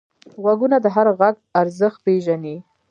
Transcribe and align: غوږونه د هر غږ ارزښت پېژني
غوږونه 0.41 0.77
د 0.81 0.87
هر 0.95 1.07
غږ 1.19 1.35
ارزښت 1.61 1.99
پېژني 2.05 2.55